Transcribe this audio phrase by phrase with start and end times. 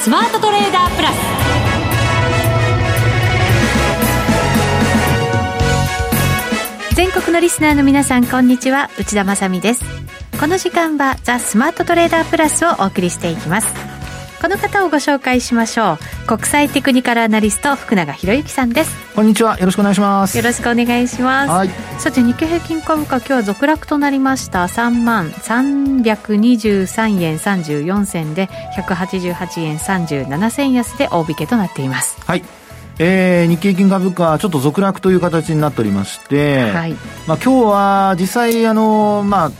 [0.00, 1.14] スマートトレーダープラス。
[6.94, 8.90] 全国のリスナーの皆さんこんにちは。
[8.96, 9.84] 内田まさです。
[10.38, 13.97] この時間はザ・スマートトレーダープラスをお送りしていきます。
[14.40, 16.26] この方をご紹介しましょう。
[16.28, 18.96] 国際テクニカルアナリスト福永博之さんです。
[19.16, 19.58] こんにちは。
[19.58, 20.36] よろしくお願いします。
[20.36, 21.50] よろしくお願いします。
[21.50, 21.70] はい。
[21.98, 24.62] さて日経平均株価今日は続落となりました。
[24.62, 28.46] 3万323円34銭で
[28.76, 32.20] 188円37銭安で大引けとなっています。
[32.24, 32.44] はい。
[33.00, 36.92] えー、日経平均株価、ちょっと続落という形になっておりまして、はい。
[37.26, 39.52] まあ今日は実際あの、まあ、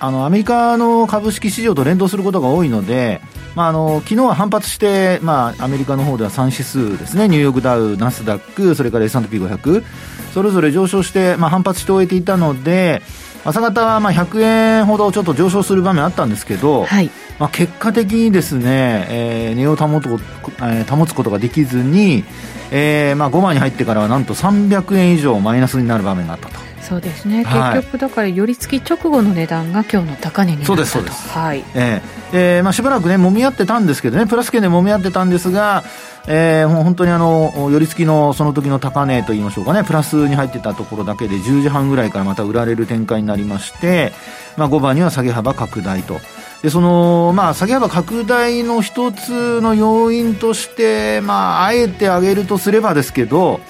[0.00, 3.20] あのアメリカの株式市場と連動することが多いので、
[3.54, 7.28] まあ、あの昨日は反発して、まあ、アメリカの方では3指数ですね。
[7.28, 9.84] ニューヨークダウ、ナスダックそれから S&P500
[10.32, 13.02] それぞれ上昇して、まあ、反発して終えていたので
[13.44, 14.40] 朝方はまあ100
[14.80, 22.24] 円ほどちょっと上昇する場面あったんですけど、はい、まあ、結果的にですね、えー、値を保つ,、えー、保つことができずに、
[22.70, 26.73] えーまあ、5番に入ってからはなんと300円以上マイナスになる場面があったと。
[26.88, 31.28] そうですね、結局だから寄り付き直後の値段が今日の高値になったそうですそうです。
[31.30, 31.64] はい。
[31.74, 35.84] えーえーまあ、しばらくね揉み合ってたんですけどねプラス圏で揉み合ってたんですが
[36.26, 44.12] えー、もう本当にあの寄り付きのその時の高値といいましょうかねプラスに入ってたところだけで10時半ぐらいからまた売られる展開になりまして、
[44.56, 46.20] まあ、5番には下げ幅拡大と。
[46.62, 53.60] でそのまあ下げ幅拡大の一つの要因としてまああえて挙げるとすればですけど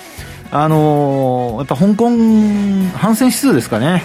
[0.57, 2.11] あのー、やっぱ香港
[2.97, 4.05] 反戦指数ですかね。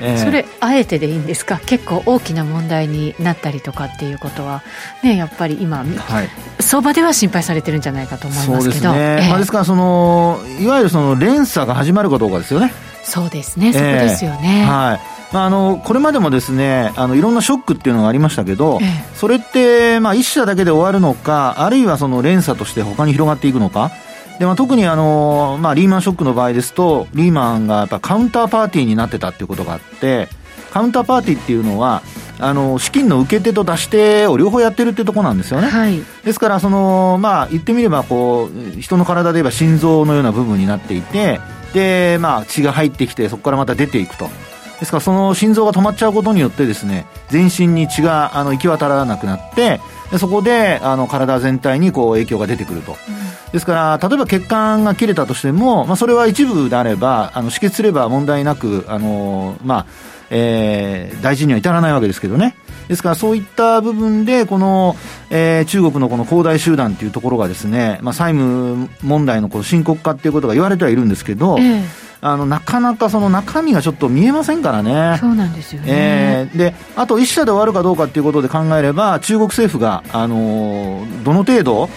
[0.00, 1.60] えー、それあえてでいいんですか？
[1.66, 4.62] 結構大きな問題になったりとかっていうことは、
[5.02, 6.28] ね、やっぱり今、はい、
[6.60, 8.92] 相場では心配されてるんじゃないかと思いますけど。
[8.92, 12.72] ね、えー、まあ、ですからそのいわゆるその連鎖が始まるかどうかですよね。
[13.02, 13.72] そうですね。
[13.74, 15.00] そこですよね、えー、はい。
[15.34, 18.78] まあ、あのこれまでもですねあのいろんなショックっていうのがありましたけど、
[19.14, 23.90] それって、まあ、一社だけで終わるのかあるいはその連鎖として他に広がっていくのか
[24.38, 30.28] でまあ、特にあの、まあ、リーマンショックの場合ですと、リーマンがやっぱカウンターパーティーになってたっていうことがあって、
[30.70, 32.02] カウンターパーティーっていうのは、
[32.40, 35.68] あの資金の受け手と出し手を両方やってるってとこなんですよね。
[35.68, 41.40] はい、ですからその、まあ、言ってみればこう、人の体で言えば心臓のような部分になっていて、
[41.74, 44.30] で、まあ、血が入ってきて、そこからまた出ていくと。
[44.78, 53.52] ですからその心臓が止まっちゃうことによってですね全身に血があの行き渡らなくなってでそこであの体全体にこう影響が出てくると、うん。
[53.52, 59.86] ですから、例えば血管が切れたとしても、まあ、それは一部であれば、あの止血すれば問題なく、あのまあ
[60.30, 62.56] えー、大事には至らないわけですけどね。
[62.88, 64.96] ですからそういった部分で、この、
[65.30, 71.84] えー、中国のこの恒大集団というところがですね、まあ、債務問題のこの深刻化っていうことが言われてはいるんですけど、えー、
[72.20, 75.18] あのなかなかその中身がちょっと見えませんからね。
[75.20, 75.86] そうなんですよね。
[75.88, 81.88] えー、で、あと一社で終わるかどうかっていうことで考えれば、中国政府が、あのー、どの程度、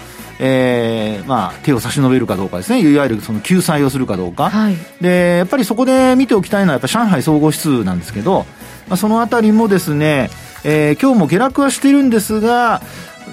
[0.44, 8.48] えーまあ、手を差し伸べるかどうかですね、いわゆるその救済をするかどうか、はい、でやっぱりそこで見ておきたいのは、やっぱ上海総合指数なんですけど、
[8.88, 10.32] まあ、そのあたりもですね、
[10.64, 12.82] えー、今日も下落はしているんですが、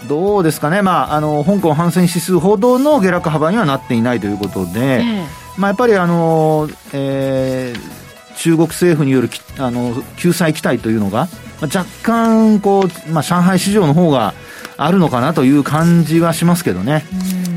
[0.06, 5.26] どうですかね、まあ、あの香港反戦指数ほどの下落幅にはなっていないということで、えー、
[5.58, 11.28] まあ、やっぱりあの、えー、中国政府によるあの救済期待というのが、
[11.60, 14.34] まあ、若干こう、まあ、上海市場の方が
[14.76, 17.04] あるのかなという感じはしますけどね。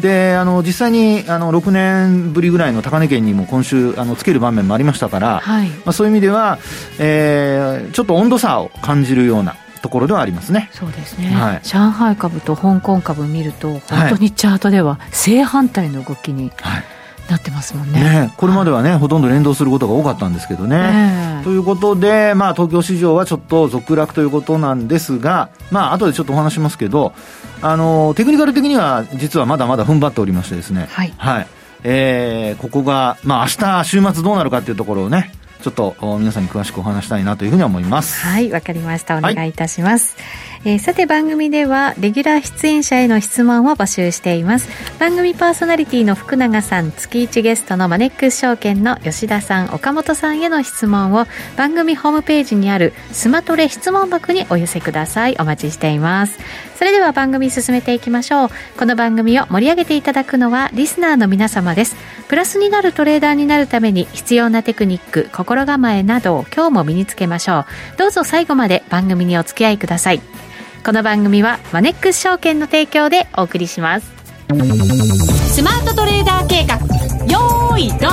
[0.01, 6.57] であの実際にあの6年ぶりぐらいの高値圏にも今週あのつける場面もありましたから、はい、まあ、そういう意味では、
[6.97, 10.72] えー、ちょっと温度差を感じるようなところではありますね。
[10.73, 16.84] そうですね、はい、上海株と香港株見ると本当にチャートでは正反対の動きに、はい
[17.31, 21.41] なってますもんね、ね、これまではね、はい、ほとんど連動することが多かったんですけどね。
[21.43, 27.13] ということで、まあ、東京市場はちょっと続落ということなんですが、まあ後でちょっとお話しますけど、
[27.61, 31.47] あのテクニカル的には実はまだまだ踏ん張っておりましてですね、はい、はい、
[31.83, 35.31] えー、ここが、まあ明日週末どうなるかっていうところをね、
[35.61, 38.25] ちょっと皆さんに詳しくお話したいなというふうに思います。
[38.25, 39.17] はい、わかりました。
[39.17, 40.16] お願いいたします。
[40.17, 44.69] はいえー、さて番組ではレギュラー出演者への質問を募集しています。
[44.99, 51.25] 番組パーソナリティの福永さん月1ゲストのマネックス証券の吉田さん岡本さんへの質問を
[51.58, 55.35] 番組ホームページにあるスマトレ質問箱にお寄せください。
[55.40, 56.37] お待ちしています。
[56.75, 58.49] それでは番組進めていきましょう。
[58.78, 61.96] この番組を盛り上げていただくのはリスナーの皆様です。
[62.28, 67.66] プラスになるトレーダーになるために必要なテクニック心構えなどを今日も身につけましょう。
[67.97, 70.22] どうぞ最後まで番組にお付き合いください。
[70.83, 74.11] この番組はマネックス証券の提供でお送りします。
[75.53, 76.78] スマートトレーダー計画。
[77.28, 78.11] よーいドン。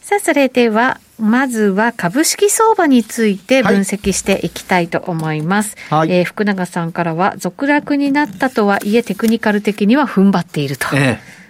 [0.00, 5.76] さあそれでは、まずは株式相場について分析していきたいと思います。
[5.88, 10.88] はい、えー、福永さんからは、続落になったとはいえ、テクニカル的には踏ん張っていると。
[10.96, 11.41] ええ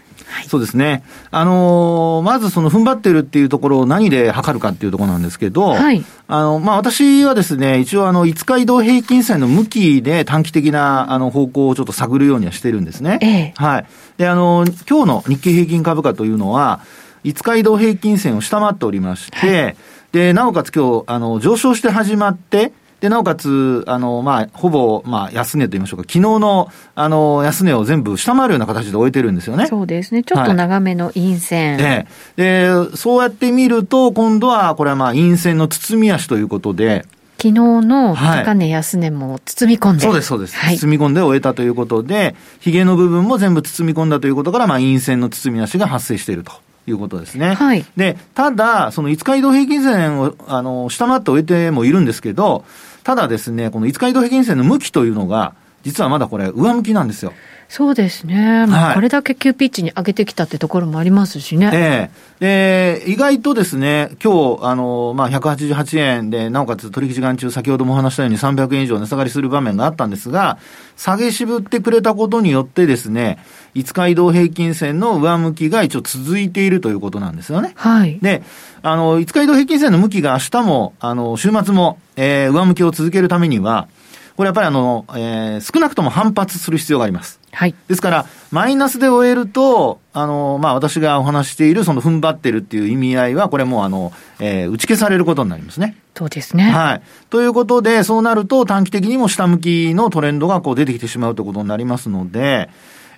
[0.49, 1.03] そうですね。
[1.31, 13.19] あのー、まずその踏ん張ってるっていうところを何で測るかっていうところなんですけど、はい、あの、まあ、私はですね、一応あの、5日移動平均線の向きで短期的なあの方向をちょっと探るようにはしてるんですね。
[13.23, 13.87] ええ、はい。
[14.19, 16.81] で、あの、今日の日経平均株価というのは、
[17.25, 19.77] 5日移動平均線を下回っておりまして、はい、
[20.13, 29.67] で、なおかつ今日、あの、上昇して始まって、で、なおかつ、あの、まあ、ほぼ、まあ、安値と言いましょうか、昨日の、あの、安値を全部下回るような形で終えてるんですよね。
[29.67, 30.23] そうですね。
[30.23, 31.73] ちょっと長めの陰線。
[31.73, 32.07] はい、で
[32.37, 37.05] で、そうやって見ると、今度は、これはまあ、陰線の包み足ということで、
[37.39, 46.53] 昨日の高値安値も包み込んで、はい、そうです、そうです、はい、包み込んで終えたということで、ヒゲの部分も全部包み込んだということから、まあ、陰線の包み足が発生していると。
[46.87, 47.55] いうことですね。
[47.55, 47.85] はい。
[47.97, 52.65] で、ただ、その5日移動平均線を、あの、下回って終えてもいるんですけど、
[53.05, 57.33] ただですね、この五日移動平均線の向きというのが、実はまだこれ、上向きなんですよ。
[57.73, 58.67] そうですね。
[58.67, 61.71] まあ、これだけ急ピッチに上げてきたってところもありますしね。
[61.73, 70.59] ええー、で、意外とですね、今日、あの、まあ、188円で、なおかつ取引時間中、先ほどもお話したように300円以上値下がりする場面があったんですが、
[70.99, 73.39] 下げ渋ってくれたことによってですね、
[73.75, 77.73] 5日移動平均線の上向きが一応続いているということなんですよね。
[77.77, 78.19] はい。
[78.21, 78.43] で、
[78.83, 83.89] あの、5日移動平均線の向きが明日も、あの、週末も、えー、上向きを続けるためには、
[84.37, 87.41] これやっぱりあの、えー、少なくとも反発する必要があります。
[87.53, 87.75] はい。
[87.87, 95.97] ですから、マイナスで終えると、あの、まあ、私がお話している、その踏ん張ってるっていう意味合いは、これもうあの、えー、打ち消されることになりますね。
[96.17, 96.71] そうですね。
[96.71, 97.03] はい。
[97.29, 102.71] ということで、そうなると短期的にも下向きのトレンドがこう出てきてしまうということになりますので、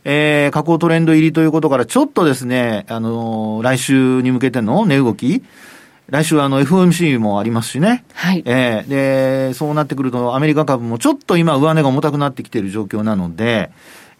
[0.05, 5.43] えー、下降トレンド入りということから、ちょっとですね、あのー、来週に向けての値動き、
[6.08, 8.04] 来週はあの FOMC もありますしね。
[8.12, 8.42] はい。
[8.44, 13.70] えー、で、そうなってくるとアメリカ株もちょっと今上値が重たくなってきている状況なので、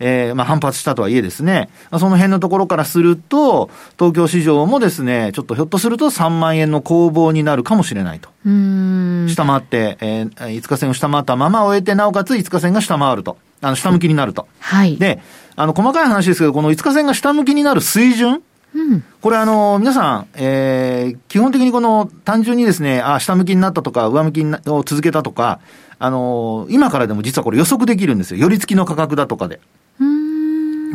[0.01, 8.31] えー、まあ反発したとはいえですね、その辺のところからすると、東京市場もですね、ちょっとひょっとすると3万円の攻防になるかもしれないと。
[8.45, 13.37] うん下回って、えー、5日線を下回ったまま終えて、なおかつ5日線が下回ると。
[13.61, 14.47] あの、下向きになると。
[14.59, 14.97] はい。
[14.97, 15.21] で、
[15.57, 18.43] あの、細かい話ですけど、この5日線が下向きになる水準、
[18.75, 25.61] うん、これあの、皆さん、えー、基本的にこの単純にですね、あ、下向きになったとか、上向きを続けたとか、
[25.99, 28.41] あの、今からでも実はこれ予測できるんですよ。
[28.41, 29.61] 寄り付きの価格だとかで。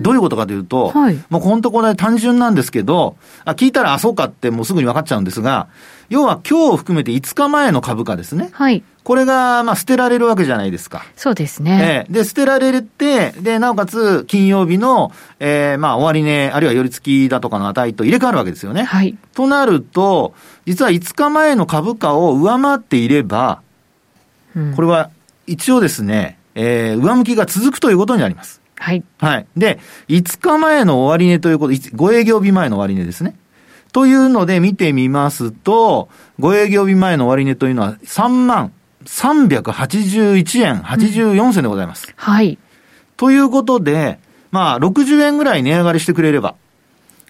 [0.01, 5.67] どういうことかというと、はい、もう本当これ単純なんですけど、あ、聞いたらあ、そうかってもうすぐに分かっちゃうんですが、
[6.09, 8.49] 要は今日を含めて5日前の株価ですね。
[8.51, 8.83] はい。
[9.09, 11.03] これが、まあ、捨てられるわけじゃないですか。
[11.15, 12.05] そうですね。
[12.07, 18.83] えー、で、捨てられて、で、なおかつ、金曜日の、えー、まあ、終値、あるいは寄り付きだとかの値と入れ替わるわけですよね。
[18.83, 19.17] はい。
[19.33, 20.35] となると、
[20.67, 23.63] 実は5日前の株価を上回っていれば、
[24.55, 25.09] うん、これは、
[25.47, 28.61] 一応ですね、えー、上向きが続くということになります。
[28.75, 29.03] はい。
[29.17, 29.47] はい。
[29.57, 29.79] で、
[30.09, 33.33] 5日前の終値ということ、5営業日前の終値ですね。
[33.91, 36.09] というので見てみますと、
[36.39, 38.71] 5営業日前の終値というのは3万
[39.05, 42.07] 381円84銭でございます。
[42.07, 42.57] うん、はい。
[43.17, 44.19] ということで、
[44.51, 46.55] まあ、60円ぐらい値上がりしてくれれば、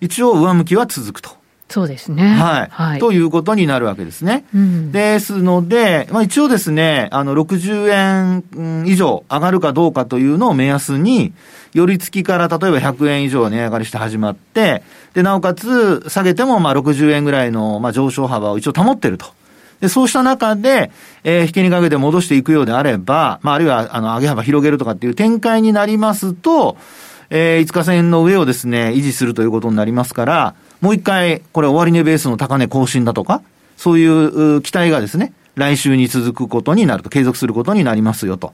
[0.02, 1.40] 一応上向きは続くと。
[1.70, 2.24] そうですね。
[2.24, 2.68] はい。
[2.72, 4.44] はい、ということになるわけですね。
[4.56, 11.32] うん、ですので、まあ一応ですね、あの、60円以上上がるかどうかというのを目安に、
[11.76, 14.82] 寄り付きから例えば100円以上値上がりして始まって、
[15.14, 19.28] で、なおかつ下げてもまあ60円ぐらいのまあ上昇幅を一応保っていると。
[19.80, 20.92] で、そうした中で、
[21.24, 26.78] えー、引きにかけて戻していくようであれば、まあ、あるいは、あの、上げ幅広げるとかっていう展開になりますと、
[27.30, 33.42] えー、5日線の上をですね、維持するということになりますから、もう一回、これ終値ベースの高値更新だとか、
[33.78, 38.54] そういう期待がですね、来週に続くことになると、継続することになりますよと。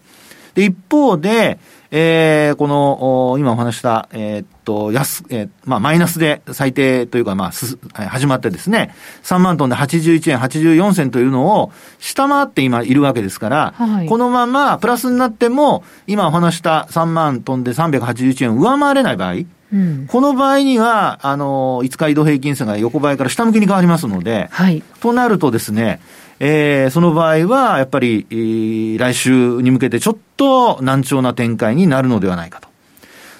[0.55, 1.59] で、一方で、
[1.91, 19.33] えー、この、今お話した、えー、っと、安、えー、まあ、マイナスで最低というか、まあ、す、始まってですね、3万トンで81円84銭というのを下回って今いるわけですから、はい、このままプラスになっても、今お話した3万トンで381円を上回れない場合、
[19.73, 25.99] うん、この場合には、あの、5日移動平均線が横ばいから下向きに変わりますので、はい、となるとですね、
[26.39, 32.67] えー、その場合は、やっぱり、えー、来週に向けてちょっと難聴な展開になるのではないかと。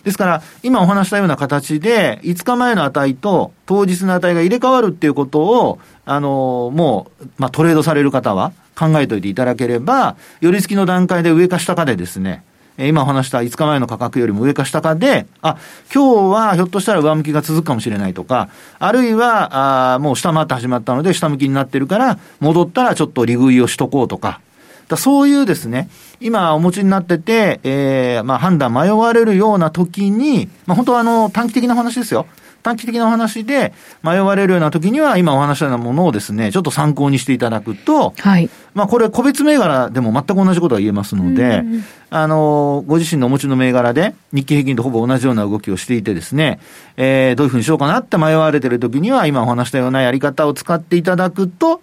[0.04, 12.44] ですから、今お話したような形で、5日前の値と当日の値が入れ替わるっていうことを、あの、もう、まあ、トレードされる方は考えておいていただければ、寄り付きの段階で上か下かでですね、
[12.78, 15.58] 今お話した5日前の価格よりも上か下かで、あ、
[15.94, 24.42] 今日はひょっとしたら上向きが続くかもしれないとか、あるいは、あもう下回って始まったので下向きになってるから、戻ったらちょっと利食いをしとこうとか、
[24.90, 25.90] だそういうですね、
[26.20, 32.28] 今お持ちになってて、えー、まあ判断迷われるような時に、まあ本当はあの短期的な話ですよ。
[32.66, 38.50] 短期的なお話で迷われるような時には、今お話したようなものをですね、ちょっと参考にしていただくと、はい。
[38.74, 41.64] まあこれ個別銘柄でも全く同じことが言えますので、
[42.10, 46.60] あの、ご自身のお持ちの銘柄で日経平均とほぼ同じような動きをしていてですね、
[46.98, 51.82] えー、どういうふうにしようかなって迷われてる時には、今お話したようなやり方を使っていただくと、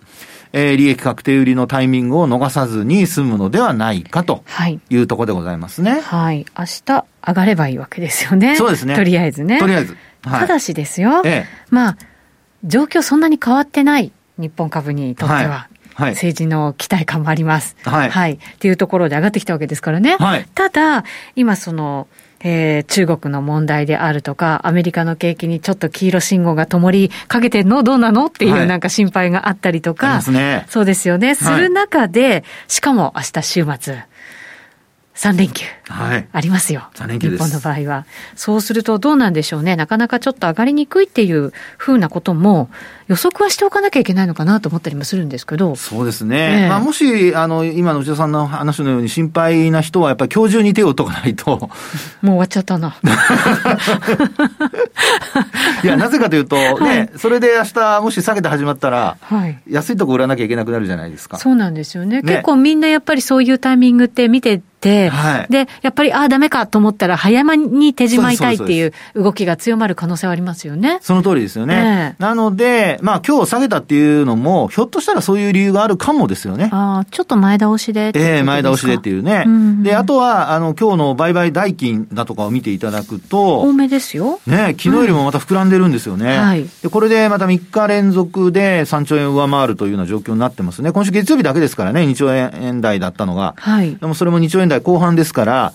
[0.53, 4.45] えー、利益確定売りのタイミングを逃さずに済むのではないかと
[4.91, 6.01] いうところでございますね。
[6.01, 6.45] はい。
[6.59, 8.57] 明日上がればいいわけですよね。
[8.57, 8.95] そうですね。
[8.95, 9.59] とりあえずね。
[9.59, 9.97] とりあえず。
[10.23, 11.97] はい、ただしですよ、ええ、まあ、
[12.65, 15.41] 状況そんなに変わってない、日本株にとっては。
[15.41, 17.77] はいはい、政治の期待感もあります。
[17.85, 18.11] はい。
[18.11, 18.33] はい。
[18.33, 20.17] っていうところで上がってきたわけですからね。
[20.17, 20.49] はい。
[20.55, 21.05] ただ、
[21.37, 22.09] 今その、
[22.45, 31.35] えー、中国の問題であるとか、アメリカの景気にちょっと黄色信号が灯りかけてんのどうなのっていうなんか心配があったりとか、はいね、そうですよね。
[31.35, 34.05] する中で、しかも明日週末、
[35.15, 35.67] 3連休。
[35.89, 36.27] はい。
[36.33, 36.89] ありますよ。
[36.95, 38.07] 3連休日本の場合は。
[38.35, 39.77] そうするとどうなんでしょうね。
[39.77, 42.71] なかなかちょっと上がりにくいっていうふうなことも
[43.09, 45.77] 予測はしておかなきゃいけないのかなと思ったりもするんですけど。
[45.77, 46.63] そうですね。
[46.63, 51.51] えー、まあもし、あの、今の内田さんの話のように心配な人はやっぱり今日中に手を打っとかないと。
[51.61, 51.71] もう
[52.23, 52.97] 終わっちゃったな。
[55.85, 61.37] いや、なぜかというと、ね、 はい、それで明日もし下げて始まったら、はい、安いとこ売らなきゃいけなくなるじゃないですか。
[61.37, 62.23] そうなんですよね。
[62.23, 70.99] ね結構みんなやっぱりそういうタイミングって見てて、はい、で、やっぱり、ああ、ダメかと思ったら、早めに手締まいたいっていう動きが強まる可能性はありますよね。
[71.01, 72.17] その通りですよね。
[72.19, 76.69] えー、なので、まあ、今日下げたっていうのも、ひょっとしたらそういう理由があるかもですよね。
[76.73, 79.45] ああ、ちょっと前倒しでええー、前倒しでっていうね。
[79.47, 84.41] うんうん、で、あとは、あの、今日の売買代金だとかを見ていただくと、多めですよ。
[84.47, 86.27] ね、昨日よりもまた膨らんでるんですよね。
[86.27, 86.67] うん、はい。
[86.83, 90.93] で、これでまた3日連続で3兆円上回るというような状況になってますね。
[90.93, 93.55] 今週月曜日だけですからね、2兆円台だったのが。
[93.59, 93.95] はい。
[93.95, 95.73] でもそれも2兆円台後半ですから、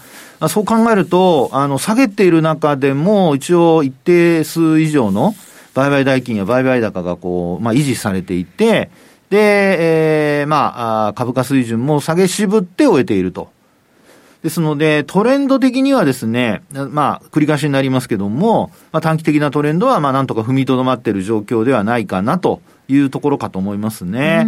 [0.50, 5.34] そう考えると、あの、下げている中でも、一応一定数以上の
[5.74, 8.90] 売買代金や売買高がこう、まあ、維持されていて、
[9.30, 13.50] で、えー、まあ、株価水準も下げ渋って終えていると。
[14.44, 24.46] ですので、トレンド的にはですね、まあ、繰り返しになりますけども、まあ、短期的なトレンドは、まあ、なんとか踏みとどまっている状況ではないかなというところかと思いますね。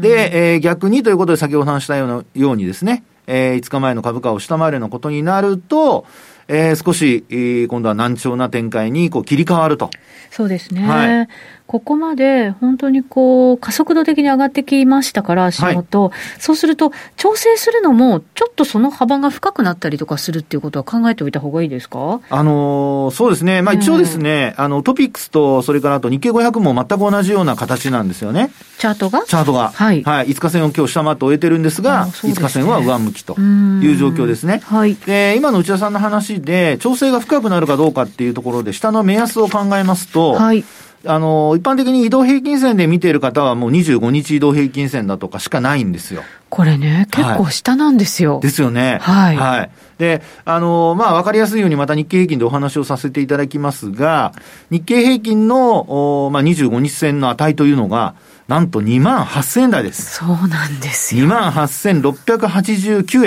[0.00, 6.06] で、えー、逆にということで先ほど話したようなようにですね、えー、5日前の株価を下回るようなことになると、
[6.48, 9.90] えー、少し、えー、今度は難聴な展開にこう切り替わると。
[10.30, 10.86] そうですね。
[10.86, 11.28] はい、
[11.66, 22.20] ここまで本当にこう加速度的に上がってきましたから、足元、はい、そうすると、調整するのも、ちょっとその幅が深くなったりとかするっていうことは考えておいたほうがいいですか？
[22.30, 28.50] あのー、そうですね、まあ、一応ですね、うん、あのトピックスと、それからあと日経500も全く同じような形なんですよね。
[28.78, 29.24] チャートが？
[29.24, 29.70] チャートが。
[29.74, 30.02] はい。
[30.04, 30.28] はい。
[30.28, 34.60] 5日線を今日下回って終えてるんですが、すね、5日線は上向きという状況ですね。
[34.64, 34.94] はい。
[34.94, 40.64] で、今の内田さんの話で、調整が深くなるかどうかっていうところで、下の目安を考えますと、はい。
[41.06, 46.22] あの、一般的に移動平均線で見ている方はもう25日移動平均線だとかしかないんですよ。
[46.48, 48.34] これね、結構下なんですよ。
[48.34, 48.98] はい、ですよね。
[49.00, 49.36] はい。
[49.36, 49.70] はい。
[49.98, 54.32] で、あの、まあ、わかりやすいようにまた日経平均でお話をさせていただきますが、
[54.70, 58.14] 日経平均の、おまあ、25日線の値というのが、
[58.48, 60.16] なんと2万8000円台です。
[60.16, 61.24] そうなんですよ。
[61.24, 63.26] 2万8689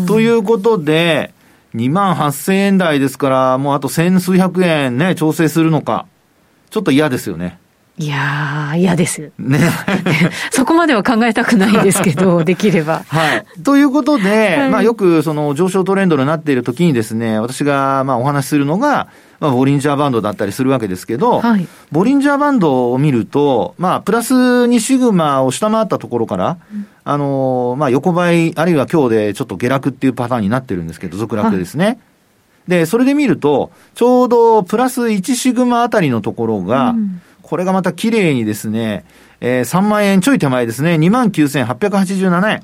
[0.00, 0.06] 円。
[0.06, 1.34] ということで、
[1.74, 6.06] 2万8000円台ですから、もうあと千数百円ね、調整するのか。
[6.72, 7.58] ちょっと嫌ですよね。
[7.98, 9.30] いやー、嫌です。
[9.38, 9.60] ね。
[10.50, 13.02] そこまでは考えたくないんですけど、できれば。
[13.06, 13.44] はい。
[13.62, 31.84] ということで、はい、まあよくその上昇トレンドになっている時にですね、私がまあお話しするのが、まあ、ボリンジャーバンドだったりするわけですけど、はい、ボリンジャーバンドを見ると、まあ、プラス2シグマを下回ったところから、うん、あの、まあ、横ばい、あるいは今日でちょっと下落っていうパターンになってるんですけど、続落ですね。
[31.84, 31.98] はい
[32.68, 39.04] で、それで見ると、ちょうどプラス1シグマあたりのところが、うん、これがまた綺麗にですね、
[39.40, 42.62] えー、3万円ちょい手前ですね、29,887円。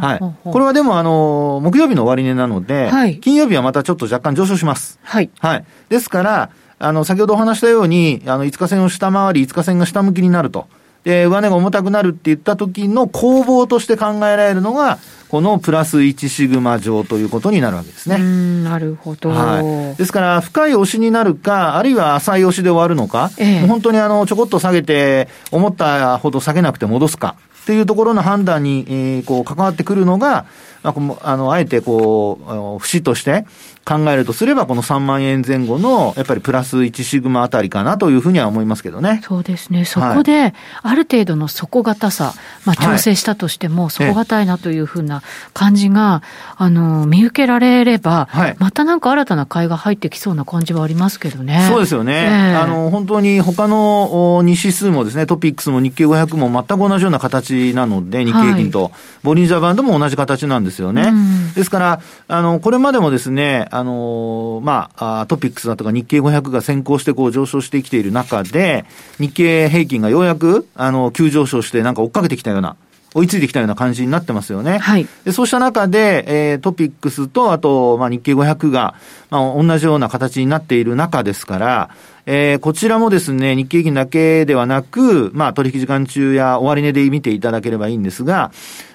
[0.00, 0.50] はい。
[0.50, 4.98] これはでも、あの、木曜日の終値なので、はい、金曜日はまたちょっと若干上昇します。
[5.02, 5.30] はい。
[5.38, 5.64] はい。
[5.90, 10.66] ですから、あの、先ほどお話したように、あの、5日線を下回り、5日線が下向きになると。
[11.06, 14.98] で、上値が重たくなるって言った時の攻防として考えられるのが、
[15.28, 18.18] このプラス1シグマ乗ということになるわけですね。
[18.64, 19.96] なるほど、はい。
[19.96, 27.36] ですから、深い押しになるか、あるいは浅い押しで終わるのか、ええ、本当にあの、ちょこっと下げて、思ったほど下げなくて戻すか。
[27.62, 30.46] っていうところの判断に、えー、こう、関わってくるのが、
[30.92, 33.46] まあ、あの、あえてこう、節として、
[33.86, 39.20] 考えるとすれば、この3万円前後の、やっぱりプラス1シグマあたりかなというふうには思いますけどね。
[39.22, 39.84] そうですね。
[39.84, 45.22] そこで、ある程度の底堅さ、まあ、調整したとしても、底堅いなというふうな
[45.54, 46.22] 感じが、
[46.56, 51.66] あの、見受けられれば、はい、またなんか新たな買いが入ってきそうな感じはありますけどね。
[51.68, 52.24] そうですよね。
[52.24, 61.12] えー、あの、本当に他の2指数もですね、トピックスも日経500も全く同じような形なので、日経平均と、はい、ボリンジャーバンドも同じ形なんですよね。
[61.54, 68.84] ですから、あの、これまでもですね、あの、まあ、トピックスだとか日経500が先行してこう上昇してきている中で、
[69.18, 72.76] 日経平均がようやく、あの、急上昇してなんか追っかけてきたような、
[73.14, 74.78] 追いついてきたような感じになってますよね。
[74.78, 75.06] はい。
[75.24, 78.94] でそうした中で、えー、 TOPIX と、あと、まあ、日経500が、
[79.30, 81.90] まあ、同じような形になっている中ですから、
[82.28, 88.50] えー、こちらもですね、日経平均だけではなく、まあ、取引時間中や終値で見ていただければいいんですが、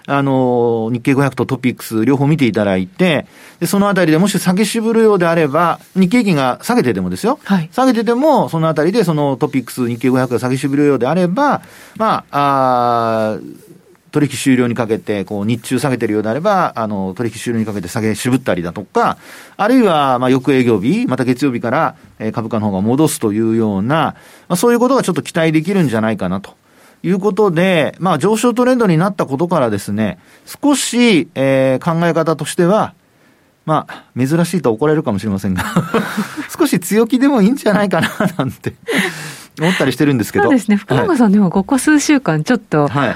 [0.05, 3.25] あの、日経500と TOPIX 両方見ていただいて、
[3.61, 7.39] で、そのあたりでもし下げ渋るようであれば、日経平均が下げててもですよ。
[7.45, 11.61] はい、下げてても、そのあたりでその TOPIX、日経500が下げ渋るようであれば、
[11.95, 13.39] まあ、あ
[14.11, 19.17] 取引終了にかけて、こう、日中下げてるようであれば、あの、取引終了にかけて下げ渋ったりだとか、
[19.55, 24.15] あるいは、まあ、翌営業日、また月曜日から、え株価の方が戻すというような、ま
[24.49, 26.55] あ、そういうことがちょっと期待できるんじゃないかなと。
[27.03, 32.93] いうことで、まあ、上昇トレンドになったことからですね、少し、えー、考え方としては、
[33.65, 35.63] まあ、珍しいと怒られるかもしれませんが
[36.55, 38.75] 少し強気でもいいんじゃないかな、なんて
[39.59, 40.45] 思ったりしてるんですけど。
[40.45, 40.77] そうですね。
[40.77, 43.15] 福永さんでもここ数週間ちょっと、はい、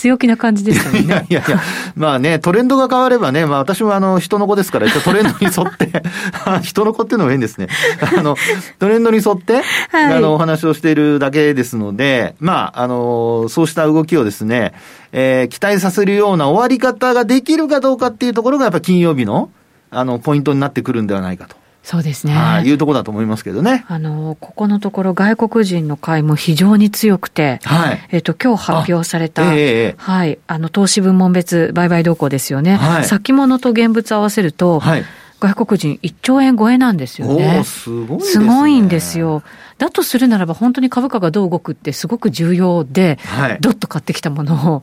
[0.00, 1.00] 強気な感じでしたね。
[1.00, 1.60] い やいやいや、
[1.94, 6.02] まあね、トレンドが変わればね、まあ私もあの、人の子ですから、一応トレンドに沿って、
[6.64, 7.68] 人の子っていうのも変ですね。
[8.16, 8.34] あの、
[8.78, 14.72] トレンドに沿って、はい、あの、お話をしているだけですので、まあ、あの、そうした動きをですね、
[15.12, 19.50] えー、期待させるような終わり方ができるかどうかっていうところが、やっぱ金曜日の、
[19.90, 21.59] あの、ポイントになってくるんではないかと。
[21.82, 22.34] そうですね。
[22.34, 23.84] はい、いうところだと思いますけどね。
[23.88, 28.08] あの、ここのところ外国人の買いも非常に強くて、はい。
[28.10, 32.76] えっ、と、今日発表された、えー、はい、あの、投資分門別売買動向ですよね。
[32.76, 33.04] はい。
[33.04, 35.04] 先物と現物合わせると、はい。
[35.40, 37.64] 外国人1兆円超えなんですよね。
[37.64, 39.42] すごい、ね、すごいんですよ。
[39.78, 44.82] だとするならば本当に株価がどう動くってすごく重要で、はい、どっと買ってきたものを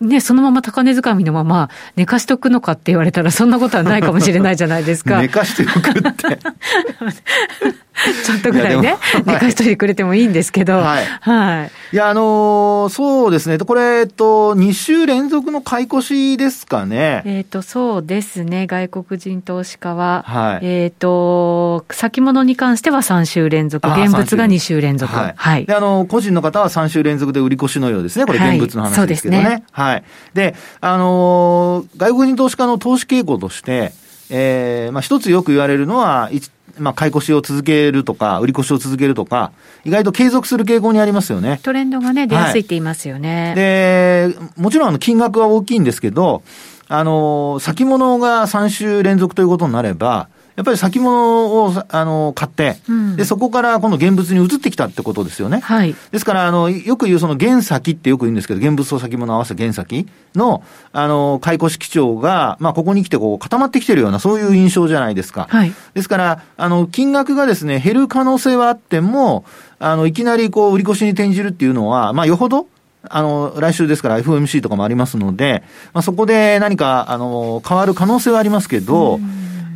[0.00, 5.20] ね、そのまま高値掴みのまま寝かしとくのかって言われたら、そんなことはないかもしれないじゃないですか。
[5.20, 6.38] 寝かしておくって。
[8.24, 10.78] ちょっとぐらいね、い寝かしといてくれてもいいんですけど。
[10.78, 11.04] はい。
[11.20, 11.70] はい。
[11.92, 13.58] いや、あのー、そうですね。
[13.58, 17.22] これ、えっと、2週連続の買い越しですかね。
[17.24, 18.66] えっと、そうですね。
[18.66, 25.14] 外国人投資家は、はい、えっと、先物に関しては3週連続、現物が2週連続。
[25.14, 25.34] はい。
[25.36, 28.26] はい、で、あの、個人の方は3週連続で売り越しのようですね。
[28.26, 29.42] これ、現物の話ですけどね。
[29.42, 29.64] はい、ね。
[29.72, 30.04] はい。
[30.34, 33.92] で、あのー、外国人投資家の投資傾向として、
[34.30, 36.30] ええー、まあ一つよく言われるのは、
[36.78, 39.52] まあ、買い越しを続けるとか、売り越しを続けるとか、
[39.84, 41.60] 意外と継続する傾向にありますよね。
[41.62, 43.46] トレンドがね、出やすいって言いますよね。
[43.46, 46.42] はい、で、もちろんあの金額は大きいんですけど、
[46.88, 55.60] あの、先物が3週連続ということになれば、やっぱり先物を、あの、買って、うん、で、そこから今度現物に移ってきたってことですよね。
[55.60, 55.94] はい。
[56.10, 65.46] ですから、あの、よく言うその原先ってよく言うんですけど、現物と先物合わせ原先の、あの、買い越し基調が、まあ、ここに来てこう固まってきてるような、そういう印象じゃないですか。
[65.48, 65.72] はい。
[65.94, 69.44] ですから、あの、金額がですね、減る可能性はあっても、
[69.78, 72.66] あの、いきなりこう、売り越しに転じるっていうのは、まあ、よほど、
[73.08, 79.20] あの、来週ですから FOMC とかもありますので、まあ、そこで何か、あの、変わる可能性はありますけど、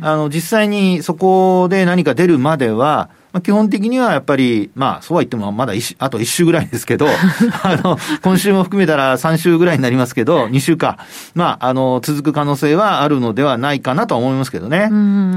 [0.03, 7.07] あの、実際にそこで何か出るまでは、まあ、基本的にはやっぱり、まあ、そうは言ってもまだあと1週ぐらいですけど、
[7.63, 10.99] あの、今週も含めたら3週ぐらいになりますけど、2週か。
[11.33, 14.89] まあ、あの、続く可能性はあるのではないかなと思いますけどね。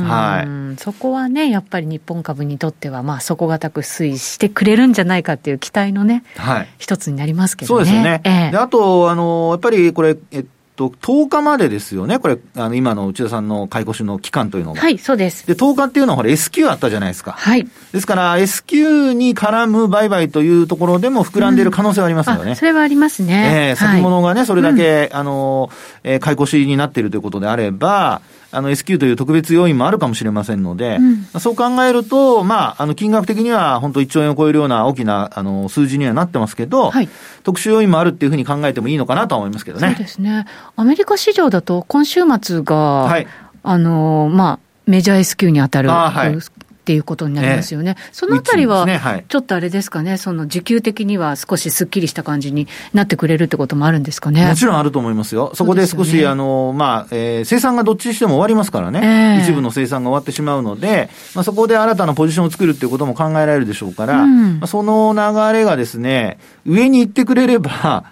[0.05, 0.79] はい。
[0.79, 6.69] そこはね、やっぱり日本株にとっては、まあ、底堅く推移してくれるんじゃないかっていう期待のね、はい。
[6.77, 7.85] 一つになりますけどね。
[7.87, 8.21] そうですね。
[8.25, 10.45] ええ、であと、あの、やっぱりこれ、えっ
[10.77, 14.81] と、10日までですよね、これ、あの、今の内田さんの買い越しの期間というのが。
[14.81, 15.47] はい、そうです。
[15.47, 17.33] で、10日っていうのは、ほら、S q あったじゃないですか。
[17.33, 17.67] はい。
[17.93, 22.51] ですから、S q に絡む売買というところでも膨らんでいる可能性はありますよね。
[22.51, 23.51] うん、それはありますね。
[23.55, 25.71] ええー、先物がね、それだけ、うん、あの、
[26.05, 28.21] えー、買い越しになっているということであれば、
[28.53, 37.09] あの S q という特別要因もあるかもしれませんので、うん、そう考えると、まあ、あの金額的には本当1兆円を超えるような大きなあの数字にはなってますけど、はい、
[37.43, 39.89] 特殊要因もあるっていうふうに考えてもいいのかなと思いますけどね。
[39.89, 40.47] そうですね。
[40.77, 43.27] アメリカ市場だと今週末が、はい、
[43.63, 46.39] あの、まあ、メジャー S q に当たる、はい、
[46.87, 47.96] っていうことになりますよね。
[47.99, 48.87] えー、そのあたりは、
[49.27, 54.46] ちょっとあれですかね、その時給的には少しすっきりした感じになってくれるってこともあるんですかね。
[54.46, 55.51] もちろんあると思いますよ。
[55.55, 59.01] そこで少し、ね、あの、まあ、えー、生産がどっちにしても終わりますからね。
[59.03, 68.05] えー、一部の生産が終わってしまうので、まあ、そこで新たなポジションを作るっていうことも考えられるでしょうから、うん、まあ、その流れがですね、上に行ってくれれば、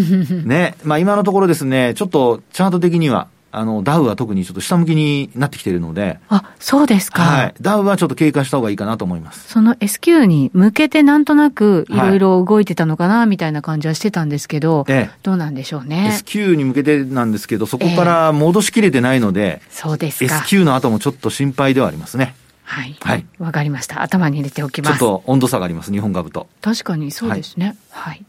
[0.44, 6.18] ね、まあ今のところですね、ちょっとチャート的には、あの、ダウは特にちょっと下向きになってきているので。
[6.30, 7.22] あ、そうですか。
[7.22, 7.54] はい。
[7.60, 9.46] ダウはちょっと警戒した方がいいかなと思います。
[9.48, 16.08] その S q に向けてなんとなくいろいろ動いてたのかな、みたいな感じはしてたんですけど、ええ、どうなんでしょうね。
[16.14, 20.36] S q に向けてなんですけど、そこから戻しきれてないので、えそうですか。
[20.38, 22.34] S q の後もちょっと心配ではありますね。
[22.64, 22.96] はい。
[23.00, 23.26] はい。
[23.38, 24.02] わかりました。
[24.02, 24.98] 頭に入れておきます。
[24.98, 26.46] ちょっと温度差があります、日本株と。
[26.62, 27.76] 確かにそうですね。
[27.90, 28.24] はい、はい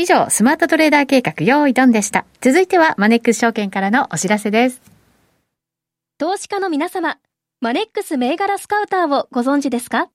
[0.00, 2.24] 以上、スマートトレーダー計画用意ドンでした。
[2.40, 4.80] 続いては、マネックス証券からのお知らせです。
[6.18, 7.18] 投資家の皆様、
[7.60, 10.08] マネックス銘柄スカウターをご存知ですか？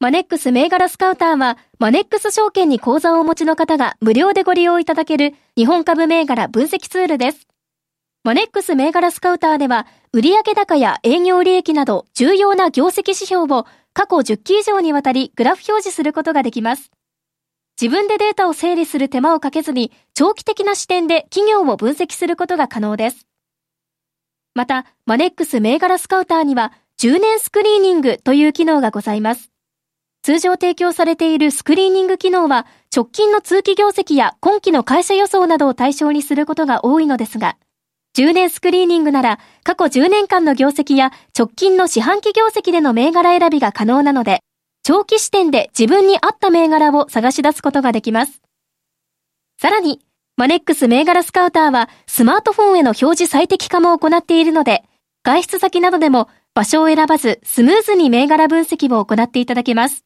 [0.00, 7.46] マネックス銘柄スカウターは、マネックス証券に口座をお持ちの方が無料でご利用いただける日本株銘柄分析ツールです。
[8.24, 16.90] マネックス銘柄スカウターでは、売上高や営業利益など重要な業績指標を過去10期以上にわたりグラフ表示することができます。
[17.80, 23.26] 自分でデータを整理する手間をかけずに、長期的な視点で企業を分析することが可能です。
[24.54, 29.50] また、マネックス銘柄スカウターには、10年スクリーニングという機能がございます。
[30.20, 37.56] 通常提供されているスクリーニング機能は、直近の通期業績や今期の会社予想などを対象にすることが多いのですが、
[38.14, 44.40] 10年スクリーニングなら、過去10年間の業績や直近の四半期業績での銘柄選びが可能なので、
[44.82, 48.40] 長期視点で自分に合った銘柄を探し出すことができます。
[49.60, 50.00] さらに、
[50.36, 54.84] マネックス銘柄スカウターはスマートフォンへの表示最適化も行っているので、
[55.22, 60.04] 外出先などでも場所を選ばずスムーズに銘柄分析を行っていただけます。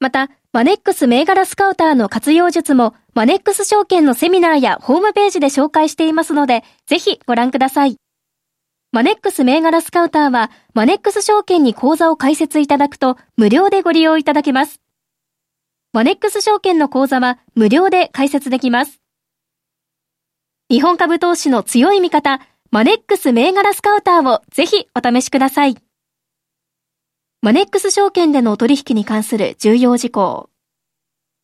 [0.00, 8.01] また、マネックス銘柄スカウターの活用術もマネックス証券のセミナーやホームページで紹介していますので、ぜひご覧ください。
[8.92, 14.82] マネックス銘柄スカウターは、マネックス証券に口座を開設いただくと、無料でご利用いただけます。
[15.94, 19.00] マネックス証券の口座は、無料で開設できます。
[20.68, 25.78] 日本株投資の強い味方、マネックス銘柄スカウターをぜひお試しください。
[27.40, 30.50] マネックス証券での取引に関する重要事項。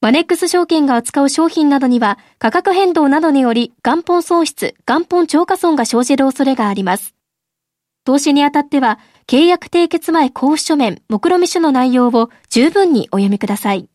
[0.02, 7.17] マネックス証券が扱う商品などには価格変動などにより元本損失、元本超過損が生じる恐れがあります。
[8.08, 13.90] 投資にあたっては、契約締結前交付書面、目論見書の内容を十分にお読みください。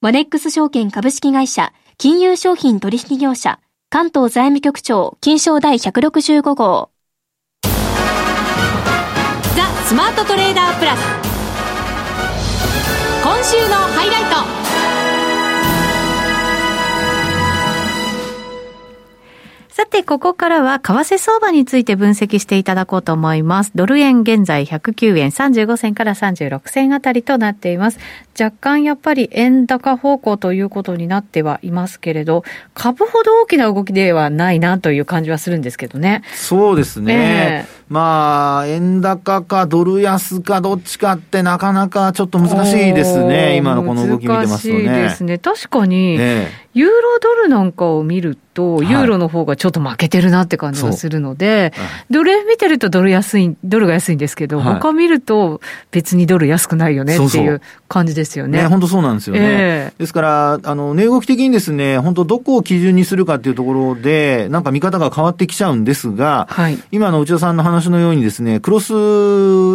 [0.00, 6.92] マネックス証券株式会社、金融商品取引業者、関東財務局長、金賞第165号。
[7.62, 7.68] ザ・
[9.84, 11.00] スマートトレーダープラス。
[13.22, 14.59] 今週のハイライト。
[19.80, 23.72] さて、ここからは為替相場について分析していただこうと思います。
[23.74, 27.98] ドル円現在109円35銭から36銭あたりとなっています。
[28.40, 36.22] 若干やっぱり円高方向ということになってはいますけれど、株ほど大きな動きではないなという感じはするんですけどね。
[36.34, 37.66] そうですね。
[37.68, 43.56] えーまあ、円高かドル安かどっちかってなかなかちょっと難しいですね。
[43.56, 44.84] 今のこの動き見てますとね。
[44.84, 45.38] 難しいですね。
[45.38, 46.14] 確かに、
[46.72, 58.62] ユーロドルなんかを見ると、ユーロの方がちょっと負けてるなって感じがするので、はい、ドル円見てるとドル安い、ドルが安いんですけど、はい、他見ると別にドル安くないよねっていう感じですよね。
[58.62, 59.40] ね本当そうなんですよね。
[59.42, 68.92] えー、ですから、あの、値動き的にですね、本当どこを基準にするかっていうところで、なんか見方が変わってきちゃうんですが、はい、今の内田さんの話話のようにですね、クロス、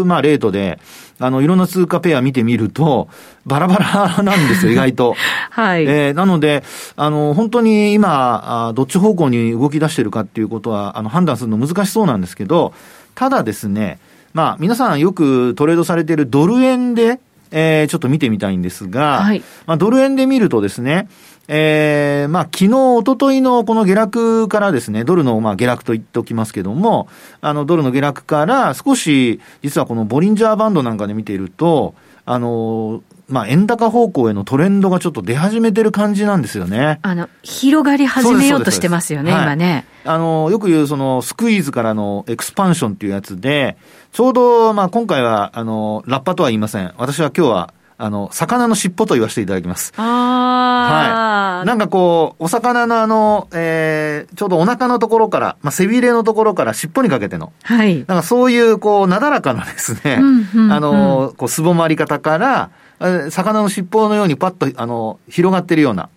[0.05, 0.79] まあ、レートで、
[1.17, 3.07] あの、いろんな通貨ペア見てみると、
[3.45, 5.15] バラバラなんですよ、 意外と。
[5.49, 5.85] はい。
[5.85, 6.63] えー、なので、
[6.95, 12.73] あの、本当に今、どっち方向に動き出してるかっていうことは、あの、判断するの難しそうなんですけど、
[13.15, 13.99] ただですね、
[14.33, 17.19] まあ、皆さんよくトレードされているドル円で、
[17.57, 21.07] えー、ちょっと見てみたいんですが、はい、まあ、ドル円で見るとですね、
[21.47, 27.07] えー、まあ、昨日、一昨日のこの下落からですね、ドルのまあ下落と言っておきますけども、
[27.39, 36.99] あの、ドルの下落から少し、実はこのボリンジャーバンドなんかで見ていると、あの、まあ、円高方向へのトレンドがちょっと出始めてる感じなんですよね。
[37.01, 39.85] あの、広がり始めようとしてますよね、今ね。
[40.03, 43.77] あの、よく言うそのスクイーズからのエクスパンションっていうやつで、
[44.11, 46.93] ちょうど、まあ、今回は、あの、ラッパとは言いません。
[46.97, 49.93] 私は今日は、あの、魚の尻尾と言わせていただきます。
[49.95, 51.57] ああ。
[51.59, 51.67] はい。
[51.67, 57.53] なんかこう、お魚のあの、えー、ちょうどお腹のところから、まあ、背びれのところから尻尾にかけての。
[57.63, 57.95] はい。
[57.95, 66.09] なんかそういう、こう、なだらかなですね、うんうんうん、あの、こう、すぼまり方から、魚の尻尾のようにパッと、あの、広がってるような、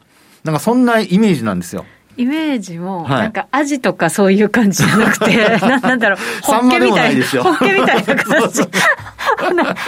[0.45, 1.85] なんかそんなイメージなんですよ。
[2.17, 8.63] イメージも、なんかアジとかそういう感じじゃなくて、 ななんだろう、ホッケみたいな、ホッケみたいな感じ。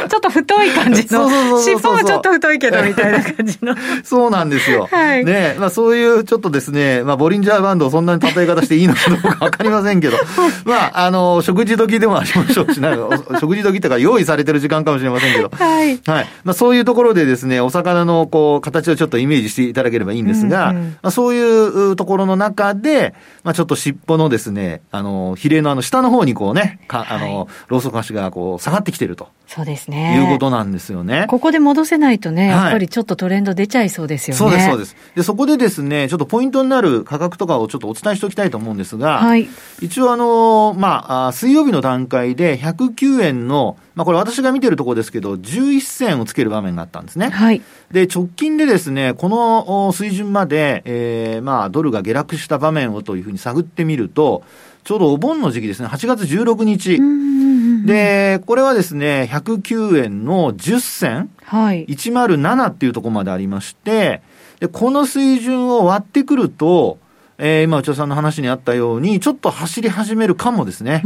[0.09, 1.29] ちょっと太い感じの、
[1.61, 3.75] 尻尾もちょっと太いけどみたいな感じの。
[4.05, 4.89] そうなんですよ。
[4.91, 5.25] はい。
[5.25, 10.17] ねまあそういうちょっとですね、まあボリンジャーバンドをそんなに例え方していいのかどうかわかりませんけど、
[10.65, 16.01] まああの、食事時でもありましょうし、なんか食事時とか用意されてる時間かもしれませんけど、はい。
[16.07, 16.27] はい。
[16.45, 29.29] まあそういうところでですね、お魚のこう、形をちょっとイメージしていただければいいんですが、うんうん、まあそういうところの中で、まあちょっと尻尾のですね、あの、ヒレのあの下の方にこうね、かあの、ローソク足がこう下がってきてると。
[29.51, 30.17] そうですね。
[30.17, 31.27] いうことなんですよね。
[31.29, 34.39] ここで戻せないとね、やっぱりちょっとトレンド出ちゃいそうですよね。
[34.39, 34.97] そうです、そうです。
[35.17, 39.49] で、そこでですね、ちょっとポイントになる価格とかをちょっとお伝えしておきたいと思うんですが、はい。
[39.81, 47.31] 一応あの、まあ、水曜日の段階で109円の、まあこれ私が見てるところですけど、11銭をつける場面があったんですね。
[47.31, 47.61] はい。
[47.91, 54.45] で、直近でですね、この水準まで、えー、まあ、ドルが下落した場面をというふうに探ってみると、
[54.85, 57.01] ちょうどお盆の時期ですね、8月16日。
[57.87, 64.23] で、これはですね、109円の10銭、はい、107っていうところまでありまして、
[64.61, 66.99] で、この水準を割ってくると、
[67.43, 71.03] えー、今、内田さんの話にあったように、ちょっと走り始めるかもですね。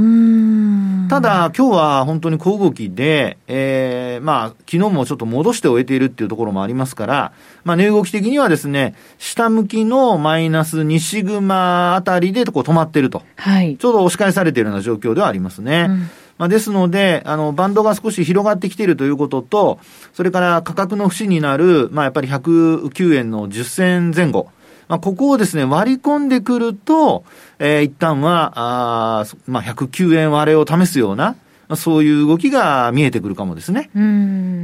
[1.09, 13.23] ただ、今日は本当に小動きで、えー、まあ、昨日もちょっと戻して終えているっていうところもありますから、まあ、値動き的にはですね、下向きのマイナス2シグマあたりでこう止まってると。
[13.37, 13.77] はい。
[13.77, 15.87] ちょうど押し返されているような状況ではありますね。
[15.89, 19.79] うんまあ、ですので、あの、バンドが少し広がってきているということと、
[20.13, 24.49] それから価格の節になる、まあ、やっぱり109円の10銭前後。
[24.89, 27.25] まあ、ここをですね、割り込んでくると、
[27.59, 31.37] えー、一旦は、あまあ、109円割れを試すような、
[31.77, 33.91] そういう動きが見えてくるかもですね。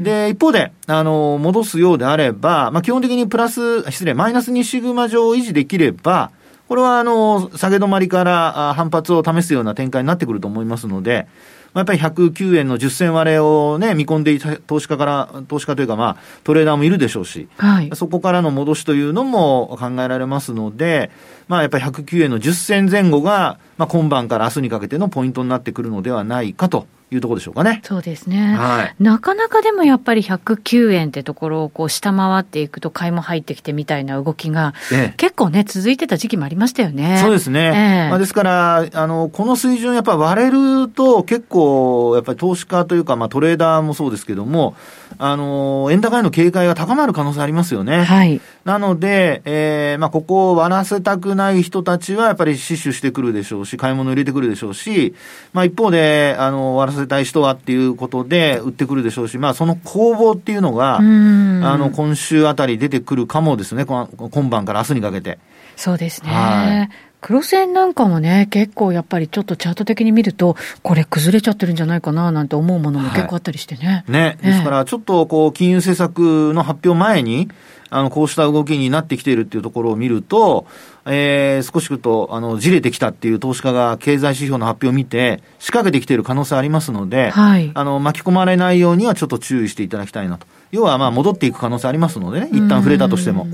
[0.02, 6.30] で、一方で、あの、戻すようであれば、まあ、基本的にプラス、失礼、マイナス2シグマ上を維持できれば、
[6.68, 11.26] これは、あの、下げ止まりから反発を試すような展開になってくると思いますので、
[11.72, 21.10] まあ、やっぱり109円の10銭割れをね、見込んでいた投資家から、投資家というかまあ、トレーダーもいるでしょうし、はい、そこからの戻しというのも考えられますので、
[21.48, 27.80] まあ、やっぱり109円の10銭前後が、まあ、今晩から明日にかけてのポイントになってくるのではないかというところでしょうかね。
[27.84, 28.54] そうですね。
[28.56, 29.02] はい。
[29.02, 37.18] なかなかでもやっぱり109円ってところをこう下回っていくと買いも入ってきてみたいな動きが、ええ、結構ね、続いてた時期もありましたよね。
[37.22, 37.60] そうですね。
[37.60, 44.76] ええ、まあ、ですから、あの、この水準やっぱ割れると結構、やっぱり投資家というか、まあトレーダーもそうですけども、
[45.22, 48.04] あの、円高への警戒が高まる可能性ありますよね。
[48.04, 48.40] はい。
[48.64, 55.14] なので、えー、まあここを割らせたくない人たちはやっぱり死守してくるでしょうし、買い物入れてくるでしょうし、
[55.52, 64.08] まあ一方で、あの、割らせたい人はっていうことで売ってくるでしょうし、まあその攻防っていうのが、あの、今週あたり出てくるかもですね、今
[64.48, 65.38] 晩から明日にかけて。
[65.76, 66.30] そうですね。
[66.30, 74.04] はい黒線なんかもね、結構やっぱりちょっとチャート的に見ると、これ崩れちゃってるんじゃないかななんて思うものも結構あったりしてね。
[74.06, 74.38] はい、ね。
[74.42, 77.48] ですから、ちょっとこう、金融政策の発表前に、
[77.90, 80.66] あの、こうした動きになってきているっていうところを見ると、
[81.06, 90.46] えー、少しくと、あの、じれてきたっていう投資家が経済指標の発表を見て、仕掛けてきている可能性ありますので、はい、あの、巻き込まれないようにはちょっと注意していただきたいなと。
[90.70, 93.46] 要は、まあ、戻っていく可能性ありますのでね、一旦触れたとしても。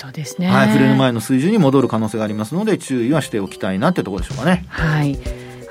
[0.00, 0.48] そうですね。
[0.48, 4.64] はい、触れる前の水準に戻る可能性がありますので、注意はしておきたいなってところでしょうかね。
[4.68, 5.18] はい。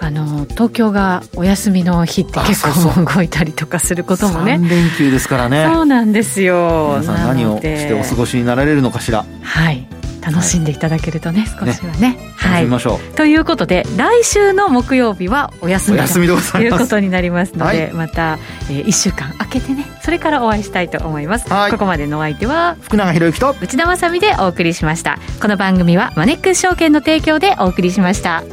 [0.02, 12.18] あの東京がお休みの日って結構動いたりとかすることもね3連休ですからねそうなんですよ皆さん何をしてお過ごしになられるのかしらはい楽しんでいただけるとね、はい、少しはね。
[12.36, 13.16] はいましょう。
[13.16, 16.20] ということで来週の木曜日はお休みと
[16.60, 25.20] いうことになりますので、はい、また、えー、1週間空けてねそれからお会いしたいと思います、はい、ここまでのお相手は福永博之と内田まさでお送りしました。
[25.42, 28.44] この番組はマネックス証券の提供でお送りしました